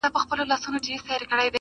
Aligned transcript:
نه 0.03 0.09
د 0.09 0.11
پردي 0.29 0.45
نسیم 0.51 0.73
له 0.75 0.79
پرخو 0.83 1.05
سره 1.07 1.23
وغوړېدم!! 1.25 1.49